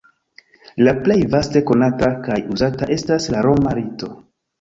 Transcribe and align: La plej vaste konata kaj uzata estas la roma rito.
La 0.85 0.93
plej 1.07 1.17
vaste 1.35 1.61
konata 1.71 2.09
kaj 2.29 2.37
uzata 2.55 2.87
estas 2.97 3.29
la 3.35 3.45
roma 3.49 3.75
rito. 3.81 4.11